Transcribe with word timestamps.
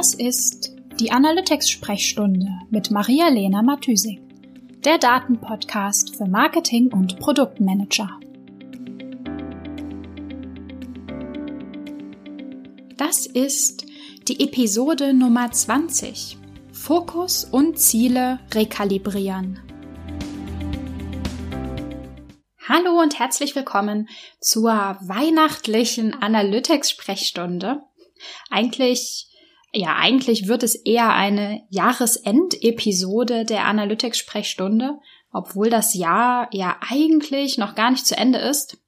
Das 0.00 0.14
ist 0.14 0.74
die 0.98 1.12
Analytics-Sprechstunde 1.12 2.48
mit 2.70 2.90
Maria-Lena 2.90 3.60
Matysik, 3.60 4.18
der 4.82 4.96
Datenpodcast 4.96 6.16
für 6.16 6.24
Marketing- 6.24 6.90
und 6.90 7.18
Produktmanager. 7.18 8.08
Das 12.96 13.26
ist 13.26 13.84
die 14.26 14.40
Episode 14.40 15.12
Nummer 15.12 15.52
20. 15.52 16.38
Fokus 16.72 17.44
und 17.44 17.78
Ziele 17.78 18.40
rekalibrieren. 18.54 19.60
Hallo 22.66 23.02
und 23.02 23.18
herzlich 23.18 23.54
willkommen 23.54 24.08
zur 24.40 24.72
weihnachtlichen 25.02 26.14
Analytics-Sprechstunde. 26.14 27.82
Eigentlich, 28.48 29.29
ja, 29.72 29.96
eigentlich 29.96 30.48
wird 30.48 30.62
es 30.62 30.74
eher 30.74 31.12
eine 31.14 31.62
Jahresendepisode 31.70 33.44
der 33.44 33.66
Analytics-Sprechstunde, 33.66 34.98
obwohl 35.32 35.70
das 35.70 35.94
Jahr 35.94 36.48
ja 36.52 36.76
eigentlich 36.88 37.56
noch 37.56 37.74
gar 37.74 37.90
nicht 37.90 38.06
zu 38.06 38.16
Ende 38.16 38.38
ist. 38.38 38.78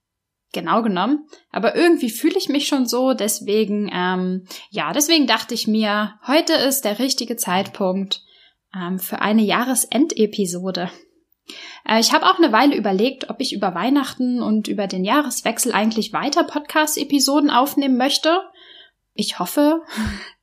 Genau 0.52 0.82
genommen. 0.82 1.26
Aber 1.50 1.76
irgendwie 1.76 2.10
fühle 2.10 2.36
ich 2.36 2.48
mich 2.48 2.66
schon 2.66 2.84
so, 2.84 3.14
deswegen, 3.14 3.90
ähm, 3.92 4.46
ja, 4.70 4.92
deswegen 4.92 5.26
dachte 5.26 5.54
ich 5.54 5.66
mir, 5.66 6.18
heute 6.26 6.52
ist 6.52 6.82
der 6.82 6.98
richtige 6.98 7.36
Zeitpunkt 7.36 8.22
ähm, 8.74 8.98
für 8.98 9.22
eine 9.22 9.42
Jahresendepisode. 9.42 10.90
Äh, 11.88 12.00
ich 12.00 12.12
habe 12.12 12.26
auch 12.26 12.38
eine 12.38 12.52
Weile 12.52 12.76
überlegt, 12.76 13.30
ob 13.30 13.40
ich 13.40 13.54
über 13.54 13.74
Weihnachten 13.74 14.42
und 14.42 14.68
über 14.68 14.88
den 14.88 15.04
Jahreswechsel 15.04 15.72
eigentlich 15.72 16.12
weiter 16.12 16.44
Podcast-Episoden 16.44 17.50
aufnehmen 17.50 17.96
möchte. 17.96 18.40
Ich 19.14 19.38
hoffe, 19.38 19.82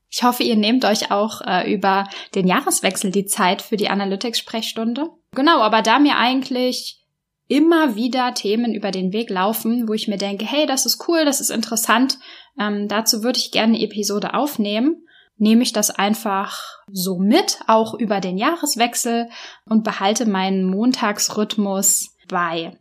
ich 0.10 0.24
hoffe, 0.24 0.44
ihr 0.44 0.56
nehmt 0.56 0.86
euch 0.86 1.12
auch 1.12 1.42
äh, 1.42 1.72
über 1.72 2.08
den 2.36 2.48
Jahreswechsel 2.48 3.12
die 3.12 3.26
Zeit 3.26 3.62
für 3.62 3.78
die 3.78 3.90
Analytics-Sprechstunde. 3.90 5.10
Genau, 5.36 5.60
aber 5.60 5.82
da 5.82 6.00
mir 6.00 6.18
eigentlich 6.18 7.04
immer 7.48 7.96
wieder 7.96 8.34
Themen 8.34 8.74
über 8.74 8.92
den 8.92 9.14
Weg 9.14 9.30
laufen, 9.30 9.88
wo 9.88 9.94
ich 9.94 10.08
mir 10.08 10.18
denke, 10.18 10.46
hey, 10.46 10.66
das 10.66 10.86
ist 10.86 11.08
cool, 11.08 11.26
das 11.26 11.42
ist 11.42 11.50
interessant, 11.50 12.20
ähm, 12.60 12.88
dazu 12.88 13.24
würde 13.24 13.40
ich 13.40 13.52
gerne 13.52 13.76
eine 13.76 13.84
Episode 13.84 14.34
aufnehmen 14.34 15.04
nehme 15.40 15.64
ich 15.64 15.74
das 15.74 15.90
einfach 15.90 16.62
so 16.92 17.18
mit, 17.18 17.60
auch 17.68 17.94
über 17.94 18.20
den 18.20 18.38
Jahreswechsel 18.38 19.30
und 19.66 19.84
behalte 19.84 20.26
meinen 20.28 20.66
Montagsrhythmus 20.66 22.16
bei. 22.28 22.78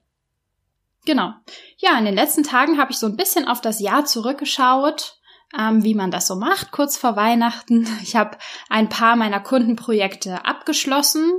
Genau. 1.06 1.32
Ja, 1.78 1.96
in 1.98 2.04
den 2.04 2.14
letzten 2.14 2.42
Tagen 2.42 2.78
habe 2.78 2.90
ich 2.90 2.98
so 2.98 3.06
ein 3.06 3.16
bisschen 3.16 3.46
auf 3.46 3.60
das 3.60 3.80
Jahr 3.80 4.04
zurückgeschaut, 4.04 5.17
ähm, 5.56 5.84
wie 5.84 5.94
man 5.94 6.10
das 6.10 6.26
so 6.26 6.36
macht, 6.36 6.72
kurz 6.72 6.96
vor 6.96 7.16
Weihnachten. 7.16 7.86
Ich 8.02 8.16
habe 8.16 8.36
ein 8.68 8.88
paar 8.88 9.16
meiner 9.16 9.40
Kundenprojekte 9.40 10.44
abgeschlossen 10.44 11.30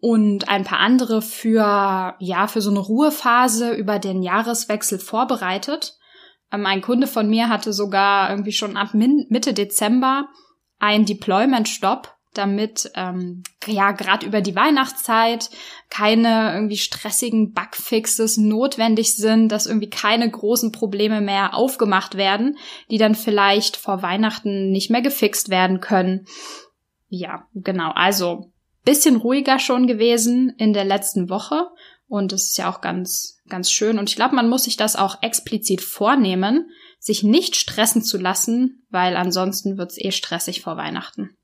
und 0.00 0.48
ein 0.48 0.64
paar 0.64 0.80
andere 0.80 1.22
für, 1.22 2.14
ja, 2.18 2.46
für 2.48 2.60
so 2.60 2.70
eine 2.70 2.80
Ruhephase 2.80 3.72
über 3.72 3.98
den 3.98 4.22
Jahreswechsel 4.22 4.98
vorbereitet. 4.98 5.98
Ähm, 6.52 6.66
ein 6.66 6.82
Kunde 6.82 7.06
von 7.06 7.28
mir 7.28 7.48
hatte 7.48 7.72
sogar 7.72 8.30
irgendwie 8.30 8.52
schon 8.52 8.76
ab 8.76 8.90
Mitte 8.92 9.54
Dezember 9.54 10.28
ein 10.78 11.06
Deployment-Stop, 11.06 12.15
damit 12.38 12.90
ähm, 12.94 13.42
ja 13.66 13.92
gerade 13.92 14.26
über 14.26 14.40
die 14.40 14.56
Weihnachtszeit 14.56 15.50
keine 15.90 16.52
irgendwie 16.54 16.76
stressigen 16.76 17.52
Bugfixes 17.52 18.36
notwendig 18.36 19.16
sind, 19.16 19.48
dass 19.48 19.66
irgendwie 19.66 19.90
keine 19.90 20.30
großen 20.30 20.72
Probleme 20.72 21.20
mehr 21.20 21.54
aufgemacht 21.54 22.16
werden, 22.16 22.58
die 22.90 22.98
dann 22.98 23.14
vielleicht 23.14 23.76
vor 23.76 24.02
Weihnachten 24.02 24.70
nicht 24.70 24.90
mehr 24.90 25.02
gefixt 25.02 25.48
werden 25.48 25.80
können. 25.80 26.26
Ja, 27.08 27.46
genau. 27.54 27.92
Also 27.94 28.52
bisschen 28.84 29.16
ruhiger 29.16 29.58
schon 29.58 29.86
gewesen 29.86 30.54
in 30.58 30.72
der 30.72 30.84
letzten 30.84 31.28
Woche 31.28 31.68
und 32.08 32.32
es 32.32 32.50
ist 32.50 32.58
ja 32.58 32.70
auch 32.70 32.80
ganz 32.80 33.36
ganz 33.48 33.70
schön 33.70 33.98
und 33.98 34.08
ich 34.08 34.16
glaube, 34.16 34.34
man 34.34 34.48
muss 34.48 34.64
sich 34.64 34.76
das 34.76 34.96
auch 34.96 35.22
explizit 35.22 35.80
vornehmen, 35.80 36.70
sich 36.98 37.22
nicht 37.22 37.56
stressen 37.56 38.02
zu 38.02 38.18
lassen, 38.18 38.84
weil 38.90 39.16
ansonsten 39.16 39.78
wird's 39.78 39.98
eh 39.98 40.12
stressig 40.12 40.62
vor 40.62 40.76
Weihnachten. 40.76 41.36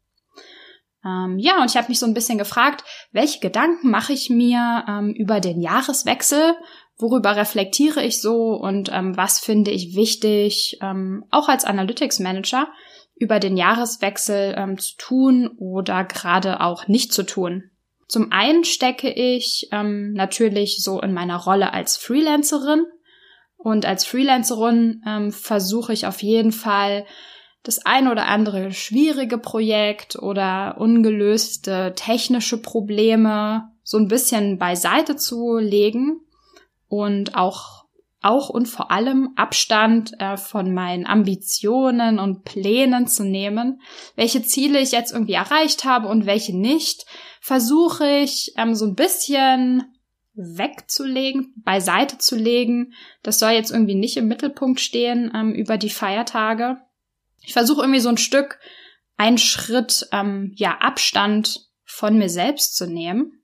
Ähm, 1.04 1.38
ja, 1.38 1.60
und 1.60 1.70
ich 1.70 1.76
habe 1.76 1.88
mich 1.88 1.98
so 1.98 2.06
ein 2.06 2.14
bisschen 2.14 2.38
gefragt, 2.38 2.84
welche 3.10 3.40
Gedanken 3.40 3.90
mache 3.90 4.12
ich 4.12 4.30
mir 4.30 4.84
ähm, 4.88 5.12
über 5.16 5.40
den 5.40 5.60
Jahreswechsel? 5.60 6.54
Worüber 6.98 7.34
reflektiere 7.34 8.02
ich 8.04 8.20
so 8.20 8.52
und 8.54 8.90
ähm, 8.92 9.16
was 9.16 9.40
finde 9.40 9.72
ich 9.72 9.96
wichtig, 9.96 10.78
ähm, 10.80 11.24
auch 11.30 11.48
als 11.48 11.64
Analytics 11.64 12.20
Manager, 12.20 12.68
über 13.16 13.40
den 13.40 13.56
Jahreswechsel 13.56 14.54
ähm, 14.56 14.78
zu 14.78 14.96
tun 14.96 15.50
oder 15.58 16.04
gerade 16.04 16.60
auch 16.60 16.86
nicht 16.86 17.12
zu 17.12 17.24
tun? 17.24 17.70
Zum 18.06 18.30
einen 18.30 18.62
stecke 18.62 19.10
ich 19.10 19.68
ähm, 19.72 20.12
natürlich 20.12 20.82
so 20.82 21.00
in 21.00 21.12
meiner 21.12 21.38
Rolle 21.38 21.72
als 21.72 21.96
Freelancerin 21.96 22.84
und 23.56 23.86
als 23.86 24.04
Freelancerin 24.04 25.30
versuche 25.30 25.92
ich 25.92 26.06
auf 26.06 26.20
jeden 26.20 26.50
Fall 26.50 27.06
das 27.62 27.84
ein 27.84 28.08
oder 28.08 28.26
andere 28.26 28.72
schwierige 28.72 29.38
Projekt 29.38 30.16
oder 30.16 30.76
ungelöste 30.78 31.92
technische 31.94 32.60
Probleme 32.60 33.70
so 33.82 33.98
ein 33.98 34.08
bisschen 34.08 34.58
beiseite 34.58 35.16
zu 35.16 35.58
legen 35.58 36.20
und 36.88 37.34
auch 37.34 37.82
auch 38.24 38.48
und 38.48 38.66
vor 38.66 38.90
allem 38.90 39.30
Abstand 39.36 40.12
äh, 40.20 40.36
von 40.36 40.72
meinen 40.72 41.06
Ambitionen 41.06 42.20
und 42.20 42.44
Plänen 42.44 43.08
zu 43.08 43.24
nehmen, 43.24 43.80
welche 44.14 44.42
Ziele 44.42 44.80
ich 44.80 44.92
jetzt 44.92 45.12
irgendwie 45.12 45.32
erreicht 45.32 45.84
habe 45.84 46.06
und 46.06 46.24
welche 46.24 46.56
nicht, 46.56 47.04
versuche 47.40 48.08
ich 48.08 48.52
ähm, 48.56 48.76
so 48.76 48.86
ein 48.86 48.94
bisschen 48.94 49.82
wegzulegen, 50.34 51.52
beiseite 51.56 52.18
zu 52.18 52.36
legen. 52.36 52.94
Das 53.22 53.38
soll 53.38 53.50
jetzt 53.50 53.72
irgendwie 53.72 53.96
nicht 53.96 54.16
im 54.16 54.28
Mittelpunkt 54.28 54.80
stehen 54.80 55.32
ähm, 55.34 55.52
über 55.52 55.76
die 55.76 55.90
Feiertage. 55.90 56.78
Ich 57.42 57.52
versuche 57.52 57.82
irgendwie 57.82 58.00
so 58.00 58.08
ein 58.08 58.18
Stück, 58.18 58.58
einen 59.16 59.38
Schritt, 59.38 60.08
ähm, 60.12 60.52
ja, 60.56 60.78
Abstand 60.78 61.60
von 61.84 62.18
mir 62.18 62.28
selbst 62.28 62.76
zu 62.76 62.86
nehmen. 62.86 63.42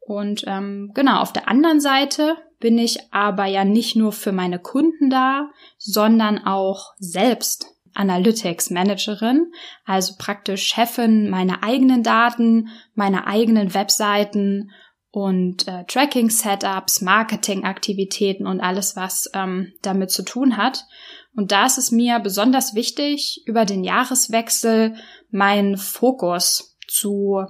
Und 0.00 0.44
ähm, 0.46 0.92
genau, 0.94 1.20
auf 1.20 1.32
der 1.32 1.48
anderen 1.48 1.80
Seite 1.80 2.36
bin 2.60 2.78
ich 2.78 3.12
aber 3.12 3.46
ja 3.46 3.64
nicht 3.64 3.96
nur 3.96 4.12
für 4.12 4.32
meine 4.32 4.58
Kunden 4.58 5.10
da, 5.10 5.50
sondern 5.78 6.46
auch 6.46 6.92
selbst 6.98 7.66
Analytics 7.94 8.70
Managerin, 8.70 9.52
also 9.84 10.14
praktisch 10.18 10.66
Chefin 10.66 11.30
meiner 11.30 11.62
eigenen 11.62 12.02
Daten, 12.02 12.68
meiner 12.94 13.26
eigenen 13.26 13.72
Webseiten 13.72 14.70
und 15.10 15.68
äh, 15.68 15.84
Tracking-Setups, 15.84 17.00
Marketing-Aktivitäten 17.02 18.46
und 18.46 18.60
alles, 18.60 18.96
was 18.96 19.30
ähm, 19.32 19.72
damit 19.82 20.10
zu 20.10 20.24
tun 20.24 20.56
hat. 20.56 20.84
Und 21.34 21.52
da 21.52 21.66
ist 21.66 21.78
es 21.78 21.90
mir 21.90 22.20
besonders 22.20 22.74
wichtig, 22.74 23.42
über 23.46 23.64
den 23.64 23.82
Jahreswechsel 23.82 24.94
meinen 25.30 25.76
Fokus 25.76 26.76
zu 26.86 27.44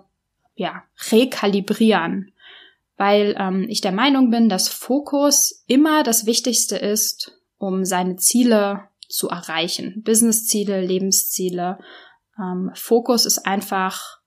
ja, 0.54 0.84
rekalibrieren, 1.10 2.32
weil 2.96 3.34
ähm, 3.38 3.66
ich 3.68 3.80
der 3.80 3.92
Meinung 3.92 4.30
bin, 4.30 4.48
dass 4.48 4.68
Fokus 4.68 5.64
immer 5.66 6.02
das 6.02 6.26
Wichtigste 6.26 6.76
ist, 6.76 7.32
um 7.58 7.84
seine 7.84 8.16
Ziele 8.16 8.88
zu 9.08 9.28
erreichen. 9.28 10.02
Businessziele, 10.02 10.80
Lebensziele. 10.80 11.78
Ähm, 12.38 12.70
Fokus 12.74 13.26
ist 13.26 13.46
einfach 13.46 14.20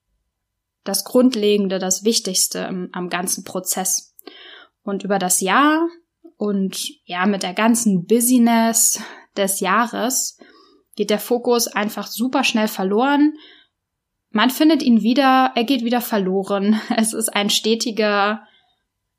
das 0.84 1.03
Grundlegende, 1.03 1.79
das 1.79 2.03
Wichtigste 2.03 2.59
im, 2.59 2.90
am 2.91 3.09
ganzen 3.09 3.44
Prozess. 3.44 4.16
Und 4.84 5.03
über 5.03 5.19
das 5.19 5.41
Jahr 5.41 5.88
und 6.38 6.90
ja, 7.06 7.25
mit 7.25 7.44
der 7.44 7.53
ganzen 7.53 8.06
Business 8.06 9.01
des 9.37 9.59
Jahres 9.59 10.37
geht 10.95 11.09
der 11.09 11.19
Fokus 11.19 11.67
einfach 11.67 12.07
super 12.07 12.43
schnell 12.43 12.67
verloren. 12.67 13.34
Man 14.31 14.49
findet 14.49 14.84
ihn 14.84 15.01
wieder, 15.01 15.51
er 15.55 15.63
geht 15.63 15.84
wieder 15.84 16.01
verloren. 16.01 16.81
Es 16.97 17.13
ist 17.13 17.29
ein 17.29 17.49
stetiger, 17.49 18.43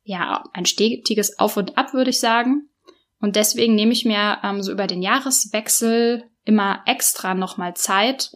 ja, 0.03 0.45
ein 0.53 0.67
stetiges 0.67 1.39
Auf 1.39 1.57
und 1.57 1.79
Ab, 1.79 1.95
würde 1.95 2.11
ich 2.11 2.21
sagen. 2.21 2.69
Und 3.21 3.37
deswegen 3.37 3.75
nehme 3.75 3.93
ich 3.93 4.05
mir 4.05 4.39
ähm, 4.43 4.63
so 4.63 4.73
über 4.73 4.87
den 4.87 5.03
Jahreswechsel 5.03 6.25
immer 6.45 6.83
extra 6.87 7.35
nochmal 7.35 7.75
Zeit, 7.75 8.33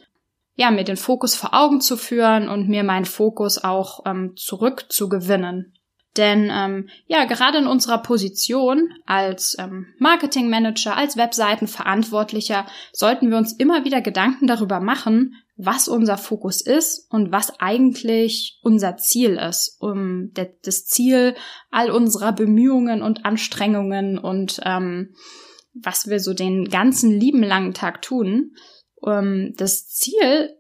ja, 0.55 0.71
mir 0.71 0.85
den 0.85 0.97
Fokus 0.97 1.35
vor 1.35 1.55
Augen 1.55 1.81
zu 1.81 1.97
führen 1.97 2.49
und 2.49 2.69
mir 2.69 2.85
meinen 2.85 3.07
Fokus 3.07 3.63
auch 3.63 4.05
ähm, 4.07 4.35
zurückzugewinnen. 4.37 5.75
Denn 6.17 6.51
ähm, 6.53 6.89
ja, 7.07 7.25
gerade 7.25 7.59
in 7.59 7.67
unserer 7.67 7.99
Position 7.99 8.93
als 9.07 9.57
ähm, 9.59 9.87
Marketingmanager, 9.99 10.95
als 10.95 11.17
Webseitenverantwortlicher 11.17 12.67
sollten 12.93 13.31
wir 13.31 13.39
uns 13.39 13.55
immer 13.55 13.85
wieder 13.85 14.03
Gedanken 14.03 14.47
darüber 14.47 14.81
machen, 14.81 15.37
was 15.57 15.89
unser 15.89 16.19
Fokus 16.19 16.61
ist 16.61 17.11
und 17.11 17.33
was 17.33 17.61
eigentlich 17.61 18.59
unser 18.63 18.97
Ziel 18.97 19.37
ist. 19.39 19.77
Um 19.81 20.33
das 20.35 20.87
Ziel 20.87 21.35
all 21.71 21.91
unserer 21.91 22.33
Bemühungen 22.33 23.03
und 23.03 23.25
Anstrengungen 23.25 24.19
und 24.19 24.61
ähm, 24.65 25.15
was 25.75 26.09
wir 26.09 26.21
so 26.21 26.35
den 26.35 26.67
ganzen 26.67 27.19
lieben 27.19 27.43
langen 27.43 27.73
Tag 27.73 28.03
tun. 28.03 28.55
Ähm, 29.07 29.55
das 29.57 29.89
Ziel 29.89 30.57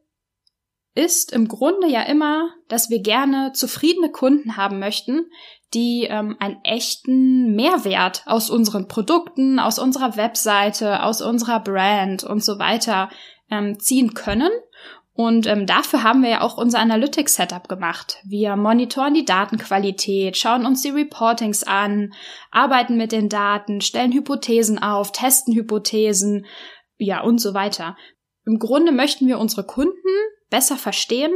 ist 0.94 1.32
im 1.32 1.48
Grunde 1.48 1.88
ja 1.88 2.02
immer, 2.02 2.50
dass 2.68 2.90
wir 2.90 3.00
gerne 3.00 3.52
zufriedene 3.52 4.10
Kunden 4.10 4.56
haben 4.56 4.78
möchten, 4.78 5.30
die 5.72 6.06
ähm, 6.10 6.36
einen 6.38 6.62
echten 6.64 7.54
Mehrwert 7.54 8.24
aus 8.26 8.50
unseren 8.50 8.88
Produkten, 8.88 9.58
aus 9.58 9.78
unserer 9.78 10.16
Webseite, 10.16 11.02
aus 11.02 11.22
unserer 11.22 11.60
Brand 11.60 12.24
und 12.24 12.44
so 12.44 12.58
weiter 12.58 13.08
ähm, 13.50 13.78
ziehen 13.78 14.12
können. 14.12 14.50
Und 15.14 15.46
ähm, 15.46 15.66
dafür 15.66 16.02
haben 16.02 16.22
wir 16.22 16.30
ja 16.30 16.40
auch 16.40 16.56
unser 16.56 16.78
Analytics-Setup 16.78 17.68
gemacht. 17.68 18.18
Wir 18.24 18.56
monitoren 18.56 19.12
die 19.12 19.26
Datenqualität, 19.26 20.36
schauen 20.38 20.64
uns 20.64 20.82
die 20.82 20.90
Reportings 20.90 21.64
an, 21.64 22.14
arbeiten 22.50 22.96
mit 22.96 23.12
den 23.12 23.28
Daten, 23.28 23.82
stellen 23.82 24.12
Hypothesen 24.12 24.78
auf, 24.78 25.12
testen 25.12 25.54
Hypothesen, 25.54 26.46
ja 26.96 27.20
und 27.22 27.40
so 27.40 27.52
weiter. 27.52 27.96
Im 28.46 28.58
Grunde 28.58 28.90
möchten 28.92 29.26
wir 29.26 29.38
unsere 29.38 29.64
Kunden 29.64 29.96
besser 30.52 30.76
verstehen 30.76 31.32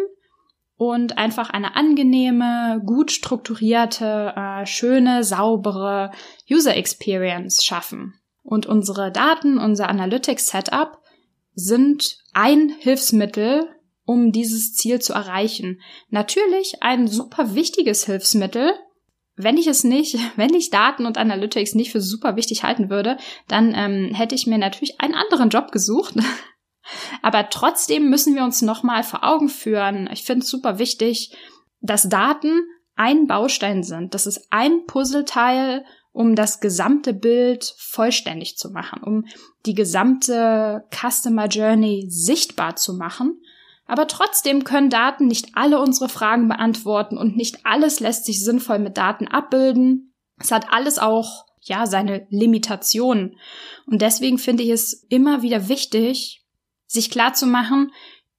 und 0.77 1.17
einfach 1.17 1.51
eine 1.51 1.75
angenehme, 1.75 2.83
gut 2.85 3.11
strukturierte, 3.11 4.35
äh, 4.37 4.67
schöne, 4.67 5.25
saubere 5.25 6.13
User 6.51 6.77
Experience 6.77 7.65
schaffen. 7.65 8.15
Und 8.43 8.67
unsere 8.67 9.11
Daten, 9.11 9.59
unser 9.59 9.89
Analytics 9.89 10.49
Setup 10.49 10.99
sind 11.55 12.19
ein 12.35 12.69
Hilfsmittel, 12.79 13.67
um 14.05 14.31
dieses 14.31 14.75
Ziel 14.75 15.01
zu 15.01 15.15
erreichen. 15.15 15.81
Natürlich 16.11 16.83
ein 16.83 17.09
super 17.09 17.55
wichtiges 17.55 18.05
Hilfsmittel. 18.05 18.73
Wenn 19.35 19.57
ich 19.57 19.67
es 19.67 19.83
nicht, 19.83 20.19
wenn 20.37 20.53
ich 20.53 20.69
Daten 20.69 21.07
und 21.07 21.17
Analytics 21.17 21.75
nicht 21.75 21.91
für 21.91 22.03
super 22.03 22.37
wichtig 22.37 22.65
halten 22.65 22.91
würde, 22.91 23.17
dann 23.49 23.75
ähm, 23.75 24.15
hätte 24.15 24.35
ich 24.35 24.47
mir 24.47 24.59
natürlich 24.59 25.01
einen 25.01 25.15
anderen 25.15 25.49
Job 25.49 25.73
gesucht. 25.73 26.17
Aber 27.23 27.49
trotzdem 27.49 28.09
müssen 28.09 28.35
wir 28.35 28.45
uns 28.45 28.63
nochmal 28.63 29.03
vor 29.03 29.25
Augen 29.25 29.49
führen. 29.49 30.09
Ich 30.13 30.25
finde 30.25 30.45
es 30.45 30.51
super 30.51 30.79
wichtig, 30.79 31.37
dass 31.81 32.09
Daten 32.09 32.63
ein 32.95 33.27
Baustein 33.27 33.83
sind. 33.83 34.15
Das 34.15 34.27
ist 34.27 34.49
ein 34.51 34.87
Puzzleteil, 34.87 35.85
um 36.13 36.35
das 36.35 36.61
gesamte 36.61 37.13
Bild 37.13 37.75
vollständig 37.79 38.57
zu 38.57 38.71
machen, 38.71 39.03
um 39.03 39.27
die 39.67 39.75
gesamte 39.75 40.85
Customer 40.91 41.47
Journey 41.47 42.07
sichtbar 42.09 42.77
zu 42.77 42.95
machen. 42.95 43.39
Aber 43.87 44.07
trotzdem 44.07 44.65
können 44.65 44.89
Daten 44.89 45.27
nicht 45.27 45.51
alle 45.55 45.79
unsere 45.79 46.09
Fragen 46.09 46.49
beantworten 46.49 47.19
und 47.19 47.37
nicht 47.37 47.65
alles 47.65 48.01
lässt 48.01 48.25
sich 48.25 48.43
sinnvoll 48.43 48.79
mit 48.79 48.97
Daten 48.97 49.29
abbilden. 49.29 50.15
Es 50.41 50.51
hat 50.51 50.73
alles 50.73 50.99
auch, 50.99 51.45
ja, 51.61 51.87
seine 51.87 52.27
Limitationen. 52.31 53.37
Und 53.87 54.01
deswegen 54.01 54.39
finde 54.39 54.63
ich 54.63 54.71
es 54.71 55.05
immer 55.09 55.43
wieder 55.43 55.69
wichtig, 55.69 56.46
sich 56.87 57.11
klar 57.11 57.35
zu 57.35 57.47
machen, 57.47 57.93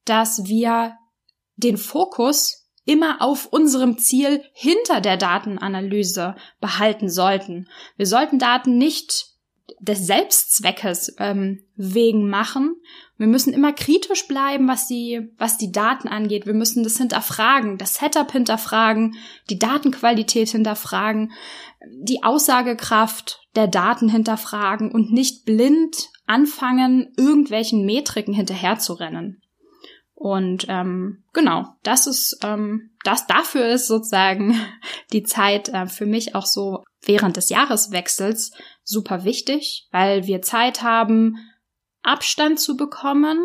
dass 0.04 0.44
wir 0.46 0.96
den 1.56 1.76
Fokus 1.76 2.68
immer 2.84 3.20
auf 3.20 3.46
unserem 3.46 3.98
Ziel 3.98 4.42
hinter 4.54 5.00
der 5.00 5.18
Datenanalyse 5.18 6.36
behalten 6.60 7.10
sollten. 7.10 7.68
Wir 7.96 8.06
sollten 8.06 8.38
Daten 8.38 8.78
nicht 8.78 9.26
des 9.80 10.06
Selbstzweckes 10.06 11.14
ähm, 11.18 11.62
wegen 11.76 12.28
machen. 12.30 12.76
Wir 13.16 13.26
müssen 13.26 13.52
immer 13.52 13.72
kritisch 13.72 14.26
bleiben, 14.26 14.68
was 14.68 14.86
die, 14.86 15.30
was 15.36 15.58
die 15.58 15.70
Daten 15.70 16.08
angeht. 16.08 16.46
Wir 16.46 16.54
müssen 16.54 16.82
das 16.82 16.96
hinterfragen, 16.96 17.78
das 17.78 17.94
Setup 17.94 18.30
hinterfragen, 18.30 19.16
die 19.50 19.58
Datenqualität 19.58 20.48
hinterfragen, 20.48 21.32
die 21.90 22.22
Aussagekraft 22.22 23.40
der 23.54 23.66
Daten 23.66 24.08
hinterfragen 24.08 24.90
und 24.90 25.12
nicht 25.12 25.44
blind 25.44 26.08
anfangen, 26.28 27.12
irgendwelchen 27.16 27.84
Metriken 27.84 28.34
hinterherzurennen. 28.34 29.42
Und 30.14 30.66
ähm, 30.68 31.24
genau, 31.32 31.66
das 31.82 32.06
ist 32.06 32.40
ähm, 32.42 32.90
das 33.04 33.26
dafür 33.26 33.68
ist 33.68 33.86
sozusagen 33.86 34.60
die 35.12 35.22
Zeit 35.22 35.68
äh, 35.68 35.86
für 35.86 36.06
mich 36.06 36.34
auch 36.34 36.46
so 36.46 36.84
während 37.02 37.36
des 37.36 37.48
Jahreswechsels 37.48 38.52
super 38.82 39.24
wichtig, 39.24 39.86
weil 39.90 40.26
wir 40.26 40.42
Zeit 40.42 40.82
haben, 40.82 41.36
Abstand 42.02 42.58
zu 42.58 42.76
bekommen, 42.76 43.38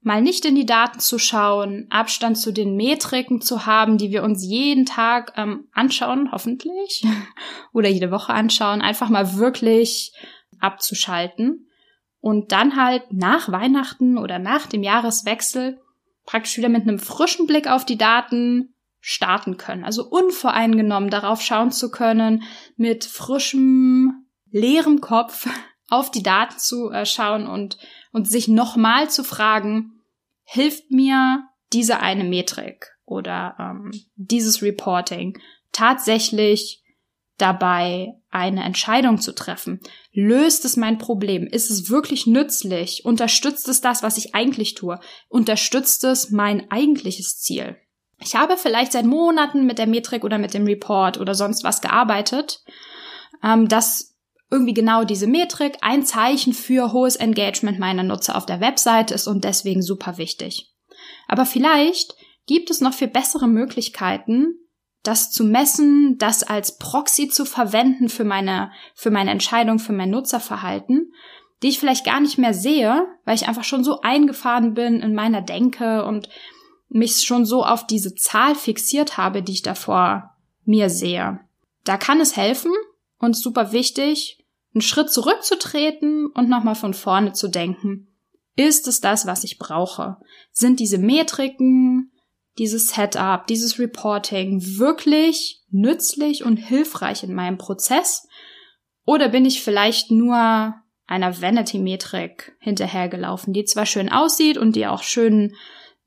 mal 0.00 0.20
nicht 0.20 0.44
in 0.44 0.54
die 0.54 0.66
Daten 0.66 1.00
zu 1.00 1.18
schauen, 1.18 1.86
Abstand 1.90 2.38
zu 2.38 2.52
den 2.52 2.76
Metriken 2.76 3.40
zu 3.40 3.66
haben, 3.66 3.96
die 3.96 4.10
wir 4.10 4.22
uns 4.22 4.44
jeden 4.44 4.86
Tag 4.86 5.32
ähm, 5.36 5.68
anschauen, 5.72 6.30
hoffentlich, 6.30 7.04
oder 7.72 7.88
jede 7.88 8.10
Woche 8.10 8.34
anschauen, 8.34 8.82
einfach 8.82 9.08
mal 9.08 9.36
wirklich 9.36 10.12
abzuschalten 10.60 11.66
und 12.26 12.50
dann 12.50 12.74
halt 12.74 13.12
nach 13.12 13.52
Weihnachten 13.52 14.18
oder 14.18 14.40
nach 14.40 14.66
dem 14.66 14.82
Jahreswechsel 14.82 15.80
praktisch 16.24 16.56
wieder 16.58 16.68
mit 16.68 16.82
einem 16.82 16.98
frischen 16.98 17.46
Blick 17.46 17.68
auf 17.68 17.84
die 17.84 17.98
Daten 17.98 18.74
starten 18.98 19.58
können. 19.58 19.84
Also 19.84 20.04
unvoreingenommen 20.04 21.08
darauf 21.08 21.40
schauen 21.40 21.70
zu 21.70 21.88
können, 21.88 22.42
mit 22.76 23.04
frischem, 23.04 24.26
leerem 24.50 25.00
Kopf 25.00 25.48
auf 25.88 26.10
die 26.10 26.24
Daten 26.24 26.58
zu 26.58 26.90
äh, 26.90 27.06
schauen 27.06 27.46
und, 27.46 27.78
und 28.10 28.28
sich 28.28 28.48
nochmal 28.48 29.08
zu 29.08 29.22
fragen, 29.22 30.02
hilft 30.42 30.90
mir 30.90 31.44
diese 31.72 32.00
eine 32.00 32.24
Metrik 32.24 32.96
oder 33.04 33.54
ähm, 33.60 33.92
dieses 34.16 34.62
Reporting 34.62 35.38
tatsächlich 35.70 36.82
dabei, 37.38 38.14
eine 38.30 38.64
Entscheidung 38.64 39.20
zu 39.20 39.34
treffen. 39.34 39.80
Löst 40.12 40.64
es 40.64 40.76
mein 40.76 40.98
Problem? 40.98 41.46
Ist 41.46 41.70
es 41.70 41.90
wirklich 41.90 42.26
nützlich? 42.26 43.04
Unterstützt 43.04 43.68
es 43.68 43.80
das, 43.80 44.02
was 44.02 44.18
ich 44.18 44.34
eigentlich 44.34 44.74
tue? 44.74 44.98
Unterstützt 45.28 46.04
es 46.04 46.30
mein 46.30 46.70
eigentliches 46.70 47.38
Ziel? 47.40 47.76
Ich 48.20 48.34
habe 48.34 48.56
vielleicht 48.56 48.92
seit 48.92 49.04
Monaten 49.04 49.66
mit 49.66 49.78
der 49.78 49.86
Metrik 49.86 50.24
oder 50.24 50.38
mit 50.38 50.54
dem 50.54 50.64
Report 50.64 51.18
oder 51.18 51.34
sonst 51.34 51.64
was 51.64 51.82
gearbeitet, 51.82 52.62
ähm, 53.42 53.68
dass 53.68 54.16
irgendwie 54.50 54.74
genau 54.74 55.04
diese 55.04 55.26
Metrik 55.26 55.78
ein 55.82 56.04
Zeichen 56.04 56.52
für 56.52 56.92
hohes 56.92 57.16
Engagement 57.16 57.78
meiner 57.78 58.04
Nutzer 58.04 58.36
auf 58.36 58.46
der 58.46 58.60
Webseite 58.60 59.12
ist 59.12 59.26
und 59.26 59.44
deswegen 59.44 59.82
super 59.82 60.18
wichtig. 60.18 60.72
Aber 61.26 61.44
vielleicht 61.44 62.14
gibt 62.46 62.70
es 62.70 62.80
noch 62.80 62.94
viel 62.94 63.08
bessere 63.08 63.48
Möglichkeiten, 63.48 64.54
das 65.06 65.30
zu 65.30 65.44
messen, 65.44 66.18
das 66.18 66.42
als 66.42 66.78
Proxy 66.78 67.28
zu 67.28 67.44
verwenden 67.44 68.08
für 68.08 68.24
meine, 68.24 68.72
für 68.94 69.10
meine 69.10 69.30
Entscheidung, 69.30 69.78
für 69.78 69.92
mein 69.92 70.10
Nutzerverhalten, 70.10 71.12
die 71.62 71.68
ich 71.68 71.78
vielleicht 71.78 72.04
gar 72.04 72.20
nicht 72.20 72.38
mehr 72.38 72.54
sehe, 72.54 73.06
weil 73.24 73.34
ich 73.34 73.48
einfach 73.48 73.64
schon 73.64 73.84
so 73.84 74.00
eingefahren 74.00 74.74
bin 74.74 75.00
in 75.00 75.14
meiner 75.14 75.42
Denke 75.42 76.04
und 76.04 76.28
mich 76.88 77.22
schon 77.22 77.44
so 77.44 77.64
auf 77.64 77.86
diese 77.86 78.14
Zahl 78.14 78.54
fixiert 78.54 79.16
habe, 79.16 79.42
die 79.42 79.52
ich 79.52 79.62
davor 79.62 80.36
mir 80.64 80.90
sehe. 80.90 81.40
Da 81.84 81.96
kann 81.96 82.20
es 82.20 82.36
helfen 82.36 82.72
und 83.18 83.36
super 83.36 83.72
wichtig, 83.72 84.44
einen 84.74 84.82
Schritt 84.82 85.10
zurückzutreten 85.10 86.26
und 86.26 86.48
nochmal 86.48 86.74
von 86.74 86.94
vorne 86.94 87.32
zu 87.32 87.48
denken. 87.48 88.08
Ist 88.56 88.88
es 88.88 89.00
das, 89.00 89.26
was 89.26 89.44
ich 89.44 89.58
brauche? 89.58 90.16
Sind 90.52 90.80
diese 90.80 90.98
Metriken, 90.98 92.12
dieses 92.58 92.88
Setup, 92.88 93.46
dieses 93.46 93.78
Reporting 93.78 94.60
wirklich 94.78 95.62
nützlich 95.70 96.44
und 96.44 96.56
hilfreich 96.56 97.22
in 97.22 97.34
meinem 97.34 97.58
Prozess? 97.58 98.26
Oder 99.04 99.28
bin 99.28 99.44
ich 99.44 99.62
vielleicht 99.62 100.10
nur 100.10 100.74
einer 101.06 101.40
Vanity-Metrik 101.40 102.56
hinterhergelaufen, 102.58 103.52
die 103.52 103.64
zwar 103.64 103.86
schön 103.86 104.10
aussieht 104.10 104.58
und 104.58 104.74
die 104.74 104.86
auch 104.86 105.02
schön, 105.02 105.54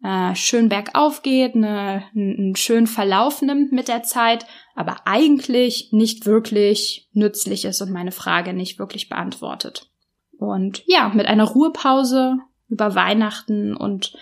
äh, 0.04 0.36
schön 0.36 0.68
bergauf 0.68 1.22
geht, 1.22 1.56
eine, 1.56 2.04
einen 2.14 2.56
schönen 2.56 2.88
Verlauf 2.88 3.42
nimmt 3.42 3.72
mit 3.72 3.88
der 3.88 4.04
Zeit, 4.04 4.46
aber 4.76 4.98
eigentlich 5.06 5.90
nicht 5.92 6.26
wirklich 6.26 7.08
nützlich 7.14 7.64
ist 7.66 7.82
und 7.82 7.92
meine 7.92 8.12
Frage 8.12 8.54
nicht 8.54 8.80
wirklich 8.80 9.08
beantwortet. 9.08 9.90
Und 10.38 10.84
ja, 10.86 11.10
mit 11.10 11.28
einer 11.28 11.46
Ruhepause 11.46 12.38
über 12.68 12.96
Weihnachten 12.96 13.76
und 13.76 14.14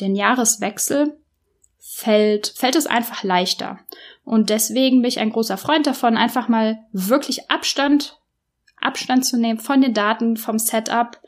den 0.00 0.14
Jahreswechsel 0.14 1.20
fällt, 1.80 2.52
fällt 2.56 2.76
es 2.76 2.86
einfach 2.86 3.24
leichter. 3.24 3.80
Und 4.24 4.50
deswegen 4.50 5.02
bin 5.02 5.08
ich 5.08 5.18
ein 5.18 5.30
großer 5.30 5.56
Freund 5.56 5.86
davon, 5.86 6.16
einfach 6.16 6.48
mal 6.48 6.78
wirklich 6.92 7.50
Abstand, 7.50 8.18
Abstand 8.80 9.24
zu 9.24 9.38
nehmen 9.38 9.58
von 9.58 9.80
den 9.80 9.94
Daten, 9.94 10.36
vom 10.36 10.58
Setup 10.58 11.20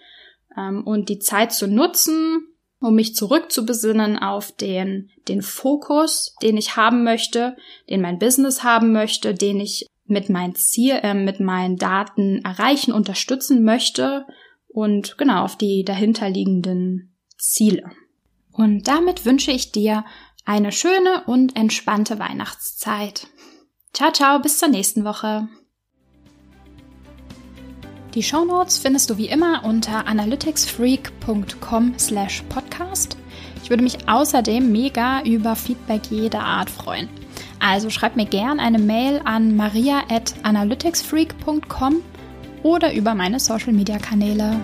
ähm, 0.57 0.85
und 0.85 1.09
die 1.09 1.19
Zeit 1.19 1.53
zu 1.53 1.67
nutzen, 1.67 2.47
um 2.81 2.95
mich 2.95 3.15
zurückzubesinnen 3.15 4.19
auf 4.19 4.53
den, 4.53 5.11
den 5.29 5.43
Fokus, 5.43 6.35
den 6.43 6.57
ich 6.57 6.77
haben 6.77 7.05
möchte, 7.05 7.57
den 7.89 8.01
mein 8.01 8.19
Business 8.19 8.63
haben 8.63 8.93
möchte, 8.93 9.35
den 9.35 9.61
ich 9.61 9.87
mit 10.05 10.29
meinen 10.29 10.55
Ziel, 10.55 10.99
äh, 11.03 11.15
mit 11.15 11.41
meinen 11.41 11.77
Daten 11.77 12.45
erreichen, 12.45 12.93
unterstützen 12.93 13.65
möchte 13.65 14.27
und 14.69 15.17
genau 15.17 15.45
auf 15.45 15.57
die 15.57 15.85
dahinterliegenden 15.85 17.15
Ziele. 17.39 17.91
Und 18.53 18.87
damit 18.87 19.25
wünsche 19.25 19.51
ich 19.51 19.73
dir 19.73 20.05
eine 20.45 20.73
schöne 20.73 21.23
und 21.27 21.57
entspannte 21.57 22.19
Weihnachtszeit. 22.19 23.29
Ciao, 23.93 24.11
ciao, 24.13 24.39
bis 24.39 24.59
zur 24.59 24.69
nächsten 24.69 25.05
Woche. 25.05 25.49
Die 28.15 28.23
Shownotes 28.23 28.79
findest 28.79 29.11
du 29.11 29.17
wie 29.17 29.29
immer 29.29 29.65
unter 29.65 30.07
analyticsfreak.com 30.07 31.99
slash 31.99 32.45
podcast. 32.49 33.17
Ich 33.63 33.71
würde 33.71 33.83
mich 33.83 34.07
außerdem 34.09 34.71
mega 34.71 35.23
über 35.23 35.57
Feedback 35.57 36.03
jeder 36.11 36.45
Art 36.45 36.69
freuen. 36.69 37.09
Also 37.59 37.89
schreib 37.89 38.17
mir 38.17 38.27
gern 38.27 38.61
eine 38.61 38.79
Mail 38.79 39.23
an 39.25 39.57
maria@analyticsfreak.com 39.57 42.03
oder 42.63 42.93
über 42.93 43.15
meine 43.15 43.41
Social 43.41 43.73
Media 43.73 43.97
Kanäle. 43.99 44.61